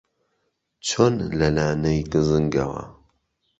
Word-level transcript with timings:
چۆن 0.87 1.15
لە 1.39 1.47
لانەی 1.55 2.01
گزنگەوە 2.13 2.83